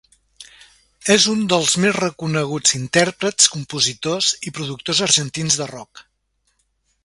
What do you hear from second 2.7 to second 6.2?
intèrprets, compositors i productors argentins de rock.